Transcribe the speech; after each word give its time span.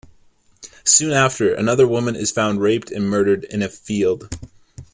Soon 0.83 1.11
after, 1.11 1.53
another 1.53 1.87
woman 1.87 2.15
is 2.15 2.31
found 2.31 2.59
raped 2.59 2.89
and 2.89 3.07
murdered 3.07 3.43
in 3.51 3.61
a 3.61 3.69
field. 3.69 4.35